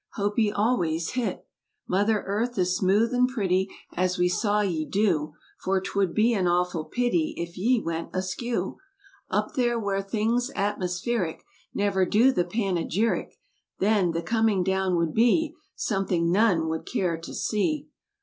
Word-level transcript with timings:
Hope 0.13 0.39
ye 0.39 0.51
always 0.51 1.11
hit 1.11 1.45
Mother 1.87 2.23
Earth 2.25 2.57
as 2.57 2.75
smooth 2.75 3.13
and 3.13 3.27
pretty 3.29 3.69
As 3.93 4.17
we 4.17 4.27
saw 4.27 4.61
ye 4.61 4.83
do; 4.83 5.35
For 5.59 5.79
'twould 5.79 6.15
be 6.15 6.33
an 6.33 6.47
awful 6.47 6.85
pity 6.85 7.35
If 7.37 7.55
ye 7.55 7.79
went 7.79 8.09
askew 8.11 8.77
Up 9.29 9.53
there 9.53 9.77
where 9.77 10.01
things 10.01 10.49
atmospheric 10.55 11.43
Never 11.75 12.07
do 12.07 12.31
the 12.31 12.43
panegyric. 12.45 13.37
Then, 13.77 14.11
the 14.13 14.23
coming 14.23 14.63
down 14.63 14.95
would 14.95 15.13
be 15.13 15.53
Something 15.75 16.31
none 16.31 16.67
would 16.67 16.87
care 16.87 17.17
to 17.19 17.35
see. 17.35 17.87